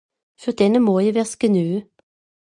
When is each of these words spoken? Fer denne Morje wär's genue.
Fer 0.43 0.53
denne 0.61 0.79
Morje 0.85 1.13
wär's 1.15 1.35
genue. 1.41 1.79